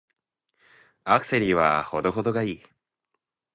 [1.03, 2.63] アクセサリーは程々が良い。